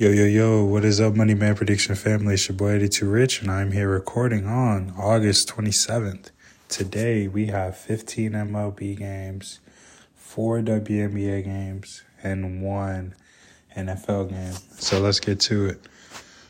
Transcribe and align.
Yo, 0.00 0.10
yo, 0.10 0.24
yo, 0.26 0.64
what 0.64 0.84
is 0.84 1.00
up, 1.00 1.16
Money 1.16 1.34
Man 1.34 1.56
Prediction 1.56 1.96
family? 1.96 2.34
It's 2.34 2.48
your 2.48 2.56
boy 2.56 2.78
Eddie2Rich, 2.78 3.42
and 3.42 3.50
I'm 3.50 3.72
here 3.72 3.88
recording 3.88 4.46
on 4.46 4.94
August 4.96 5.48
27th. 5.48 6.30
Today, 6.68 7.26
we 7.26 7.46
have 7.46 7.76
15 7.76 8.30
MLB 8.30 8.96
games, 8.96 9.58
four 10.14 10.60
WNBA 10.60 11.42
games, 11.42 12.04
and 12.22 12.62
one 12.62 13.16
NFL 13.76 14.30
game. 14.30 14.52
So 14.78 15.00
let's 15.00 15.18
get 15.18 15.40
to 15.40 15.66
it. 15.66 15.80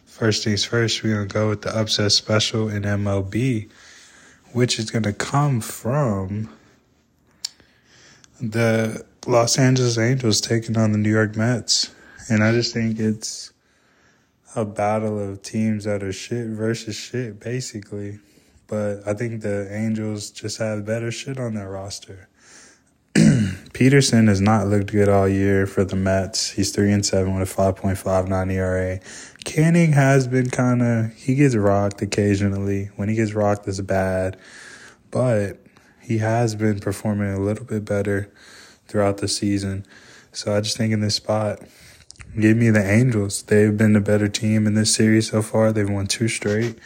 First 0.05 0.45
things 0.45 0.67
first, 0.67 1.03
we're 1.03 1.15
going 1.15 1.29
to 1.29 1.33
go 1.33 1.49
with 1.49 1.63
the 1.63 1.75
upset 1.75 2.13
special 2.13 2.69
in 2.69 2.83
MLB, 2.83 3.71
which 4.53 4.79
is 4.79 4.91
going 4.91 5.05
to 5.05 5.15
come 5.15 5.63
from 5.63 6.53
the 8.43 9.07
Los 9.27 9.59
Angeles 9.59 9.97
Angels 9.97 10.43
taking 10.43 10.77
on 10.77 10.93
the 10.93 10.99
New 10.99 11.11
York 11.11 11.35
Mets. 11.35 11.95
And 12.29 12.45
I 12.45 12.53
just 12.53 12.75
think 12.75 12.99
it's 12.99 13.53
a 14.55 14.65
battle 14.65 15.19
of 15.19 15.43
teams 15.43 15.85
that 15.85 16.03
are 16.03 16.13
shit 16.13 16.49
versus 16.49 16.97
shit, 16.97 17.41
basically. 17.41 18.19
But 18.67 19.07
I 19.07 19.15
think 19.15 19.41
the 19.41 19.69
Angels 19.75 20.31
just 20.31 20.59
have 20.59 20.85
better 20.85 21.11
shit 21.11 21.39
on 21.39 21.55
their 21.55 21.71
roster. 21.71 22.29
Peterson 23.73 24.27
has 24.27 24.41
not 24.41 24.67
looked 24.67 24.93
good 24.93 25.09
all 25.09 25.29
year 25.29 25.67
for 25.67 25.85
the 25.85 25.97
Mets. 25.97 26.51
He's 26.51 26.71
three 26.71 26.93
and 26.93 27.05
seven 27.05 27.35
with 27.35 27.49
a 27.49 27.53
five 27.53 27.77
point 27.77 27.99
five 27.99 28.29
nine 28.29 28.51
ERA. 28.51 29.01
Canning 29.45 29.93
has 29.93 30.27
been 30.27 30.51
kind 30.51 30.83
of 30.83 31.15
he 31.15 31.35
gets 31.35 31.55
rocked 31.55 32.03
occasionally. 32.03 32.91
When 32.97 33.09
he 33.09 33.15
gets 33.15 33.33
rocked, 33.33 33.67
it's 33.67 33.81
bad, 33.81 34.37
but 35.11 35.59
he 36.01 36.19
has 36.19 36.55
been 36.55 36.81
performing 36.81 37.33
a 37.33 37.41
little 37.41 37.65
bit 37.65 37.85
better 37.85 38.31
throughout 38.87 39.19
the 39.19 39.29
season. 39.29 39.87
So 40.33 40.55
I 40.55 40.61
just 40.61 40.77
think 40.77 40.93
in 40.93 41.01
this 41.01 41.15
spot, 41.15 41.61
Give 42.37 42.57
me 42.57 42.71
the 42.71 42.85
Angels. 42.85 43.43
They've 43.43 43.77
been 43.77 43.93
the 43.93 44.01
better 44.01 44.29
team 44.29 44.67
in 44.67 44.75
this 44.75 44.95
series 44.95 45.31
so 45.31 45.43
far. 45.43 45.73
They've 45.73 45.89
won 45.89 46.07
two 46.07 46.29
straight, 46.29 46.79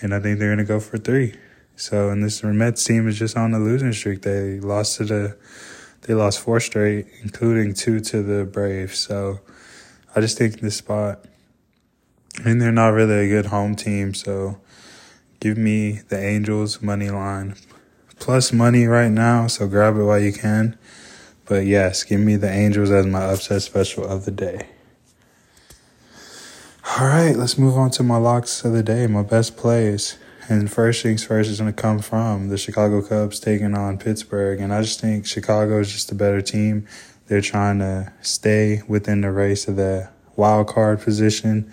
and 0.00 0.14
I 0.14 0.20
think 0.20 0.38
they're 0.38 0.48
going 0.48 0.58
to 0.58 0.64
go 0.64 0.80
for 0.80 0.98
three. 0.98 1.34
So, 1.76 2.10
and 2.10 2.22
this 2.22 2.42
Mets 2.42 2.84
team 2.84 3.08
is 3.08 3.18
just 3.18 3.36
on 3.36 3.54
a 3.54 3.58
losing 3.58 3.92
streak. 3.92 4.22
They 4.22 4.60
lost 4.60 4.98
to 4.98 5.04
the, 5.04 5.36
they 6.02 6.14
lost 6.14 6.40
four 6.40 6.60
straight, 6.60 7.06
including 7.22 7.74
two 7.74 8.00
to 8.00 8.22
the 8.22 8.44
Braves. 8.44 8.98
So, 8.98 9.40
I 10.14 10.20
just 10.20 10.36
think 10.36 10.60
this 10.60 10.76
spot, 10.76 11.24
and 12.44 12.60
they're 12.60 12.72
not 12.72 12.88
really 12.88 13.26
a 13.26 13.28
good 13.28 13.46
home 13.46 13.76
team. 13.76 14.12
So, 14.12 14.60
give 15.40 15.56
me 15.56 16.00
the 16.08 16.18
Angels 16.18 16.82
money 16.82 17.10
line 17.10 17.54
plus 18.20 18.52
money 18.52 18.86
right 18.86 19.10
now. 19.10 19.48
So 19.48 19.66
grab 19.66 19.96
it 19.96 20.04
while 20.04 20.20
you 20.20 20.32
can. 20.32 20.78
But 21.46 21.66
yes, 21.66 22.04
give 22.04 22.20
me 22.20 22.36
the 22.36 22.50
Angels 22.50 22.90
as 22.90 23.06
my 23.06 23.24
upset 23.24 23.62
special 23.62 24.04
of 24.04 24.24
the 24.24 24.30
day. 24.30 24.68
All 27.00 27.06
right, 27.06 27.34
let's 27.34 27.56
move 27.56 27.78
on 27.78 27.90
to 27.92 28.02
my 28.02 28.18
locks 28.18 28.62
of 28.62 28.74
the 28.74 28.82
day, 28.82 29.06
my 29.06 29.22
best 29.22 29.56
plays. 29.56 30.18
And 30.50 30.70
first 30.70 31.02
things 31.02 31.24
first 31.24 31.48
is 31.48 31.58
going 31.58 31.72
to 31.72 31.82
come 31.82 32.00
from 32.00 32.50
the 32.50 32.58
Chicago 32.58 33.00
Cubs 33.00 33.40
taking 33.40 33.74
on 33.74 33.96
Pittsburgh. 33.96 34.60
And 34.60 34.70
I 34.70 34.82
just 34.82 35.00
think 35.00 35.24
Chicago 35.24 35.80
is 35.80 35.90
just 35.90 36.12
a 36.12 36.14
better 36.14 36.42
team. 36.42 36.86
They're 37.26 37.40
trying 37.40 37.78
to 37.78 38.12
stay 38.20 38.82
within 38.86 39.22
the 39.22 39.30
race 39.30 39.66
of 39.66 39.76
the 39.76 40.10
wild 40.36 40.66
card 40.66 41.00
position. 41.00 41.72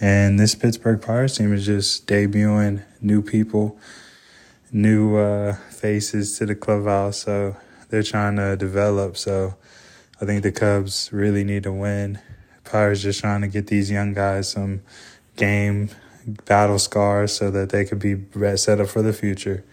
And 0.00 0.38
this 0.38 0.54
Pittsburgh 0.54 1.02
Pirates 1.02 1.38
team 1.38 1.52
is 1.52 1.66
just 1.66 2.06
debuting 2.06 2.84
new 3.00 3.20
people, 3.20 3.80
new 4.70 5.16
uh, 5.16 5.56
faces 5.70 6.38
to 6.38 6.46
the 6.46 6.54
clubhouse. 6.54 7.18
So 7.18 7.56
they're 7.88 8.04
trying 8.04 8.36
to 8.36 8.56
develop. 8.56 9.16
So 9.16 9.56
I 10.20 10.24
think 10.24 10.44
the 10.44 10.52
Cubs 10.52 11.12
really 11.12 11.42
need 11.42 11.64
to 11.64 11.72
win. 11.72 12.20
Pirates 12.68 13.02
just 13.02 13.20
trying 13.20 13.40
to 13.40 13.48
get 13.48 13.66
these 13.66 13.90
young 13.90 14.14
guys 14.14 14.50
some 14.50 14.82
game 15.36 15.90
battle 16.44 16.78
scars 16.78 17.32
so 17.32 17.50
that 17.50 17.70
they 17.70 17.84
could 17.84 17.98
be 17.98 18.16
set 18.56 18.80
up 18.80 18.88
for 18.88 19.02
the 19.02 19.12
future. 19.12 19.64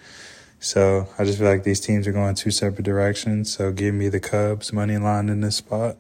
So 0.60 1.08
I 1.20 1.26
just 1.26 1.38
feel 1.38 1.48
like 1.48 1.64
these 1.64 1.81
teams 1.81 2.08
are 2.08 2.12
going 2.12 2.36
two 2.36 2.52
separate 2.52 2.86
directions. 2.86 3.53
So 3.53 3.72
give 3.72 3.94
me 3.94 4.09
the 4.09 4.19
Cubs 4.19 4.72
money 4.72 4.97
line 4.97 5.30
in 5.30 5.42
this 5.42 5.58
spot, 5.58 5.97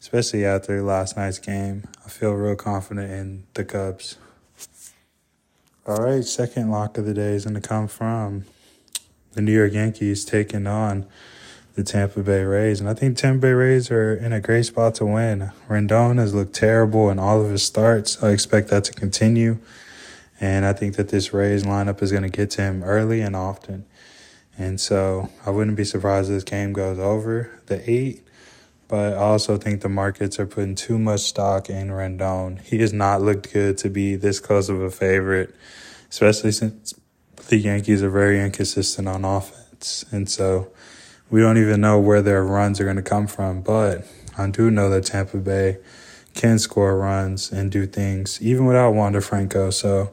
especially 0.00 0.44
after 0.44 0.82
last 0.82 1.16
night's 1.16 1.38
game. 1.38 1.84
I 2.04 2.08
feel 2.08 2.32
real 2.32 2.56
confident 2.56 3.10
in 3.12 3.46
the 3.54 3.64
Cubs. 3.64 4.16
All 5.86 5.96
right, 5.96 6.24
second 6.24 6.70
lock 6.70 6.98
of 6.98 7.06
the 7.06 7.14
day 7.14 7.34
is 7.34 7.44
going 7.44 7.60
to 7.60 7.66
come 7.66 7.88
from 7.88 8.44
the 9.32 9.42
New 9.42 9.52
York 9.52 9.72
Yankees 9.72 10.24
taking 10.24 10.66
on 10.66 11.06
the 11.78 11.84
Tampa 11.84 12.24
Bay 12.24 12.42
Rays. 12.42 12.80
And 12.80 12.88
I 12.88 12.94
think 12.94 13.16
Tampa 13.16 13.42
Bay 13.42 13.52
Rays 13.52 13.88
are 13.92 14.12
in 14.12 14.32
a 14.32 14.40
great 14.40 14.66
spot 14.66 14.96
to 14.96 15.06
win. 15.06 15.52
Rodón 15.68 16.18
has 16.18 16.34
looked 16.34 16.52
terrible 16.52 17.08
in 17.08 17.20
all 17.20 17.40
of 17.40 17.52
his 17.52 17.62
starts. 17.62 18.20
I 18.20 18.30
expect 18.30 18.68
that 18.70 18.82
to 18.84 18.92
continue. 18.92 19.58
And 20.40 20.66
I 20.66 20.72
think 20.72 20.96
that 20.96 21.10
this 21.10 21.32
Rays 21.32 21.62
lineup 21.62 22.02
is 22.02 22.10
going 22.10 22.24
to 22.24 22.28
get 22.28 22.50
to 22.50 22.62
him 22.62 22.82
early 22.82 23.20
and 23.20 23.36
often. 23.36 23.86
And 24.58 24.80
so 24.80 25.30
I 25.46 25.50
wouldn't 25.50 25.76
be 25.76 25.84
surprised 25.84 26.28
if 26.28 26.34
this 26.34 26.42
game 26.42 26.72
goes 26.72 26.98
over 26.98 27.48
the 27.66 27.88
eight. 27.88 28.26
But 28.88 29.12
I 29.12 29.16
also 29.18 29.56
think 29.56 29.80
the 29.80 29.88
markets 29.88 30.40
are 30.40 30.46
putting 30.46 30.74
too 30.74 30.98
much 30.98 31.20
stock 31.20 31.70
in 31.70 31.90
Rodón. 31.90 32.60
He 32.60 32.80
has 32.80 32.92
not 32.92 33.22
looked 33.22 33.52
good 33.52 33.78
to 33.78 33.88
be 33.88 34.16
this 34.16 34.40
close 34.40 34.68
of 34.68 34.80
a 34.80 34.90
favorite, 34.90 35.54
especially 36.10 36.50
since 36.50 36.92
the 37.46 37.56
Yankees 37.56 38.02
are 38.02 38.10
very 38.10 38.42
inconsistent 38.42 39.06
on 39.06 39.24
offense. 39.24 40.04
And 40.10 40.28
so 40.28 40.72
we 41.30 41.40
don't 41.40 41.58
even 41.58 41.80
know 41.80 41.98
where 41.98 42.22
their 42.22 42.44
runs 42.44 42.80
are 42.80 42.84
going 42.84 42.96
to 42.96 43.02
come 43.02 43.26
from. 43.26 43.60
But 43.60 44.06
I 44.36 44.48
do 44.48 44.70
know 44.70 44.88
that 44.90 45.06
Tampa 45.06 45.38
Bay 45.38 45.78
can 46.34 46.58
score 46.58 46.96
runs 46.96 47.50
and 47.50 47.70
do 47.70 47.86
things 47.86 48.40
even 48.40 48.64
without 48.64 48.92
Wander 48.92 49.20
Franco. 49.20 49.70
So 49.70 50.12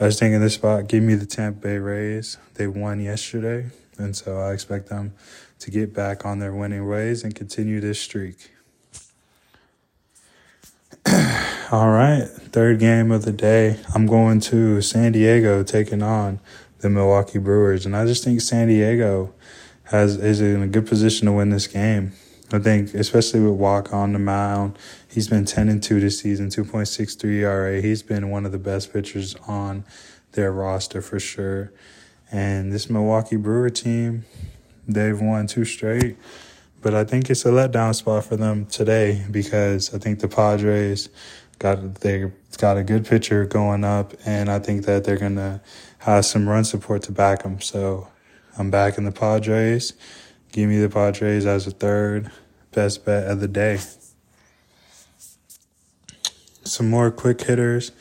I 0.00 0.06
was 0.06 0.18
thinking 0.18 0.40
this 0.40 0.54
spot, 0.54 0.88
give 0.88 1.02
me 1.02 1.14
the 1.14 1.26
Tampa 1.26 1.60
Bay 1.60 1.78
Rays. 1.78 2.38
They 2.54 2.66
won 2.66 3.00
yesterday. 3.00 3.66
And 3.98 4.16
so 4.16 4.38
I 4.38 4.52
expect 4.52 4.88
them 4.88 5.12
to 5.58 5.70
get 5.70 5.92
back 5.92 6.24
on 6.24 6.38
their 6.38 6.54
winning 6.54 6.88
ways 6.88 7.24
and 7.24 7.34
continue 7.34 7.80
this 7.80 8.00
streak. 8.00 8.52
All 11.70 11.90
right, 11.90 12.26
third 12.26 12.78
game 12.78 13.10
of 13.10 13.24
the 13.24 13.32
day. 13.32 13.78
I'm 13.94 14.06
going 14.06 14.40
to 14.40 14.80
San 14.80 15.12
Diego 15.12 15.62
taking 15.62 16.02
on 16.02 16.40
the 16.78 16.88
Milwaukee 16.88 17.38
Brewers. 17.38 17.84
And 17.84 17.96
I 17.96 18.06
just 18.06 18.24
think 18.24 18.40
San 18.40 18.68
Diego 18.68 19.34
has 19.88 20.16
is 20.16 20.40
in 20.40 20.62
a 20.62 20.66
good 20.66 20.86
position 20.86 21.26
to 21.26 21.32
win 21.32 21.50
this 21.50 21.66
game. 21.66 22.12
I 22.50 22.58
think, 22.58 22.94
especially 22.94 23.40
with 23.40 23.58
Wacha 23.58 23.92
on 23.92 24.14
the 24.14 24.18
mound, 24.18 24.78
he's 25.06 25.28
been 25.28 25.44
ten 25.44 25.68
and 25.68 25.82
two 25.82 26.00
this 26.00 26.18
season, 26.18 26.48
two 26.48 26.64
point 26.64 26.88
six 26.88 27.14
three 27.14 27.42
ERA. 27.42 27.80
He's 27.80 28.02
been 28.02 28.30
one 28.30 28.46
of 28.46 28.52
the 28.52 28.58
best 28.58 28.92
pitchers 28.92 29.34
on 29.46 29.84
their 30.32 30.52
roster 30.52 31.02
for 31.02 31.20
sure. 31.20 31.72
And 32.30 32.72
this 32.72 32.88
Milwaukee 32.90 33.36
Brewer 33.36 33.70
team, 33.70 34.24
they've 34.86 35.20
won 35.20 35.46
two 35.46 35.64
straight. 35.64 36.16
But 36.80 36.94
I 36.94 37.04
think 37.04 37.28
it's 37.28 37.44
a 37.44 37.48
letdown 37.48 37.94
spot 37.94 38.24
for 38.24 38.36
them 38.36 38.66
today 38.66 39.24
because 39.30 39.92
I 39.94 39.98
think 39.98 40.20
the 40.20 40.28
Padres 40.28 41.08
got 41.58 41.96
they 41.96 42.30
got 42.58 42.76
a 42.76 42.84
good 42.84 43.06
pitcher 43.06 43.44
going 43.44 43.84
up, 43.84 44.14
and 44.24 44.50
I 44.50 44.58
think 44.58 44.86
that 44.86 45.04
they're 45.04 45.18
gonna 45.18 45.60
have 45.98 46.24
some 46.24 46.48
run 46.48 46.64
support 46.64 47.02
to 47.04 47.12
back 47.12 47.42
them. 47.42 47.60
So 47.60 48.08
I'm 48.58 48.72
back 48.72 48.98
in 48.98 49.04
the 49.04 49.12
Padres. 49.12 49.92
Give 50.50 50.68
me 50.68 50.80
the 50.80 50.88
Padres 50.88 51.46
as 51.46 51.68
a 51.68 51.70
third 51.70 52.32
best 52.72 53.04
bet 53.04 53.30
of 53.30 53.38
the 53.38 53.46
day. 53.46 53.78
Some 56.64 56.90
more 56.90 57.12
quick 57.12 57.40
hitters. 57.40 57.92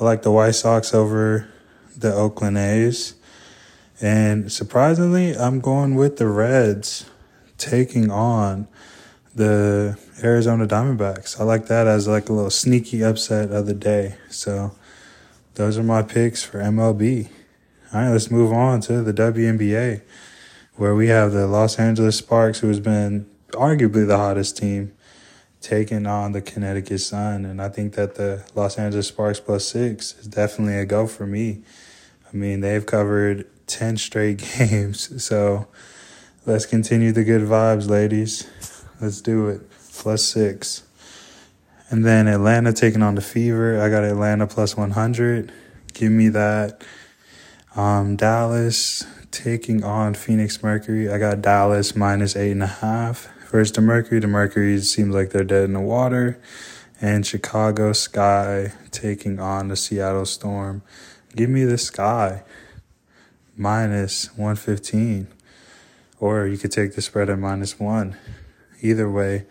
I 0.00 0.04
like 0.04 0.22
the 0.22 0.30
White 0.30 0.54
Sox 0.54 0.94
over 0.94 1.50
the 1.94 2.14
Oakland 2.14 2.56
A's. 2.56 3.16
And 4.00 4.50
surprisingly, 4.50 5.36
I'm 5.36 5.60
going 5.60 5.94
with 5.94 6.16
the 6.16 6.26
Reds 6.26 7.04
taking 7.58 8.10
on 8.10 8.66
the 9.34 9.98
Arizona 10.24 10.66
Diamondbacks. 10.66 11.38
I 11.38 11.44
like 11.44 11.66
that 11.66 11.86
as 11.86 12.08
like 12.08 12.30
a 12.30 12.32
little 12.32 12.48
sneaky 12.48 13.04
upset 13.04 13.50
of 13.50 13.66
the 13.66 13.74
day. 13.74 14.14
So 14.30 14.74
those 15.56 15.76
are 15.76 15.82
my 15.82 16.00
picks 16.00 16.42
for 16.42 16.60
MLB. 16.60 17.28
All 17.90 18.02
right, 18.02 18.10
let's 18.10 18.30
move 18.30 18.52
on 18.52 18.82
to 18.82 19.00
the 19.00 19.14
WNBA, 19.14 20.02
where 20.76 20.94
we 20.94 21.08
have 21.08 21.32
the 21.32 21.46
Los 21.46 21.78
Angeles 21.78 22.18
Sparks, 22.18 22.58
who 22.58 22.68
has 22.68 22.80
been 22.80 23.24
arguably 23.52 24.06
the 24.06 24.18
hottest 24.18 24.58
team, 24.58 24.92
taking 25.62 26.04
on 26.04 26.32
the 26.32 26.42
Connecticut 26.42 27.00
Sun. 27.00 27.46
And 27.46 27.62
I 27.62 27.70
think 27.70 27.94
that 27.94 28.16
the 28.16 28.44
Los 28.54 28.76
Angeles 28.76 29.08
Sparks 29.08 29.40
plus 29.40 29.66
six 29.66 30.18
is 30.18 30.26
definitely 30.26 30.76
a 30.76 30.84
go 30.84 31.06
for 31.06 31.26
me. 31.26 31.62
I 32.30 32.36
mean, 32.36 32.60
they've 32.60 32.84
covered 32.84 33.46
10 33.68 33.96
straight 33.96 34.44
games. 34.58 35.24
So 35.24 35.66
let's 36.44 36.66
continue 36.66 37.12
the 37.12 37.24
good 37.24 37.40
vibes, 37.40 37.88
ladies. 37.88 38.46
Let's 39.00 39.22
do 39.22 39.48
it. 39.48 39.62
Plus 39.94 40.22
six. 40.22 40.82
And 41.88 42.04
then 42.04 42.28
Atlanta 42.28 42.74
taking 42.74 43.00
on 43.00 43.14
the 43.14 43.22
Fever. 43.22 43.80
I 43.80 43.88
got 43.88 44.04
Atlanta 44.04 44.46
plus 44.46 44.76
100. 44.76 45.50
Give 45.94 46.12
me 46.12 46.28
that. 46.28 46.84
Um, 47.78 48.16
Dallas 48.16 49.06
taking 49.30 49.84
on 49.84 50.14
Phoenix 50.14 50.64
Mercury. 50.64 51.08
I 51.08 51.16
got 51.16 51.40
Dallas 51.40 51.94
minus 51.94 52.34
eight 52.34 52.50
and 52.50 52.64
a 52.64 52.66
half. 52.66 53.28
Versus 53.52 53.70
the 53.70 53.80
Mercury, 53.80 54.18
the 54.18 54.26
Mercury 54.26 54.80
seems 54.80 55.14
like 55.14 55.30
they're 55.30 55.44
dead 55.44 55.62
in 55.62 55.74
the 55.74 55.80
water. 55.80 56.40
and 57.00 57.24
Chicago 57.24 57.92
Sky 57.92 58.72
taking 58.90 59.38
on 59.38 59.68
the 59.68 59.76
Seattle 59.76 60.26
Storm. 60.26 60.82
Give 61.36 61.48
me 61.48 61.64
the 61.64 61.78
Sky 61.78 62.42
minus 63.56 64.36
115. 64.36 65.28
Or 66.18 66.48
you 66.48 66.58
could 66.58 66.72
take 66.72 66.96
the 66.96 67.00
spread 67.00 67.30
at 67.30 67.38
minus 67.38 67.78
one. 67.78 68.16
Either 68.80 69.08
way, 69.08 69.46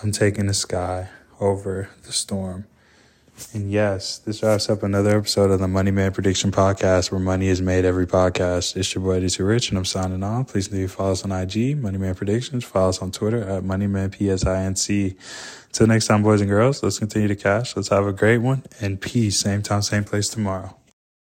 I'm 0.00 0.12
taking 0.12 0.46
the 0.46 0.54
Sky 0.54 1.08
over 1.40 1.90
the 2.04 2.12
Storm. 2.12 2.66
And 3.52 3.70
yes, 3.70 4.18
this 4.18 4.42
wraps 4.42 4.68
up 4.68 4.82
another 4.82 5.16
episode 5.18 5.50
of 5.50 5.58
the 5.58 5.68
Money 5.68 5.90
Man 5.90 6.12
Prediction 6.12 6.52
Podcast, 6.52 7.10
where 7.10 7.20
money 7.20 7.48
is 7.48 7.60
made 7.60 7.84
every 7.84 8.06
podcast. 8.06 8.76
It's 8.76 8.94
your 8.94 9.02
boy, 9.02 9.20
D 9.20 9.28
Too 9.28 9.44
Rich, 9.44 9.70
and 9.70 9.78
I'm 9.78 9.84
signing 9.84 10.22
on. 10.22 10.44
Please 10.44 10.70
leave 10.70 10.92
follow 10.92 11.12
us 11.12 11.24
on 11.24 11.32
IG, 11.32 11.76
Money 11.76 11.98
Man 11.98 12.14
Predictions. 12.14 12.64
Follow 12.64 12.90
us 12.90 13.00
on 13.00 13.10
Twitter 13.10 13.42
at 13.42 13.64
Money 13.64 13.86
Man 13.86 14.10
MoneyManPSINC. 14.10 15.16
Till 15.72 15.86
next 15.88 16.06
time, 16.06 16.22
boys 16.22 16.40
and 16.40 16.50
girls, 16.50 16.82
let's 16.82 17.00
continue 17.00 17.26
to 17.26 17.36
cash. 17.36 17.74
Let's 17.74 17.88
have 17.88 18.06
a 18.06 18.12
great 18.12 18.38
one, 18.38 18.62
and 18.80 19.00
peace. 19.00 19.38
Same 19.38 19.62
time, 19.62 19.82
same 19.82 20.04
place 20.04 20.28
tomorrow. 20.28 20.76